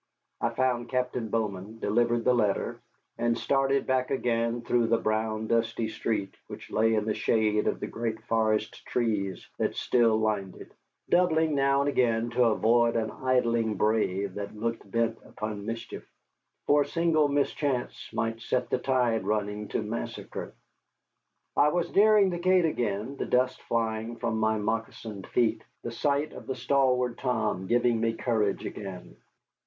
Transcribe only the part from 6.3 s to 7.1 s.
which lay in